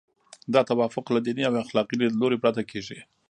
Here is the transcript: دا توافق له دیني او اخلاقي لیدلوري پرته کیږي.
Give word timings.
دا 0.53 0.61
توافق 0.69 1.05
له 1.15 1.19
دیني 1.25 1.43
او 1.47 1.53
اخلاقي 1.65 1.95
لیدلوري 2.01 2.37
پرته 2.43 2.61
کیږي. 2.71 2.99